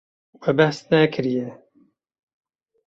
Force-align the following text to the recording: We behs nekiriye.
We 0.41 0.51
behs 0.57 0.77
nekiriye. 0.89 1.47